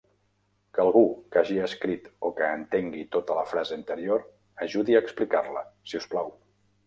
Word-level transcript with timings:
Que 0.75 0.79
algú 0.83 1.01
que 1.33 1.41
hagi 1.41 1.57
escrit 1.65 2.07
o 2.29 2.31
que 2.39 2.47
entengui 2.61 3.03
tota 3.17 3.37
la 3.41 3.45
frase 3.51 3.77
anterior 3.79 4.25
ajudi 4.69 4.97
a 4.97 5.03
explicar-la, 5.05 5.63
si 5.93 6.01
us 6.01 6.09
plau. 6.15 6.35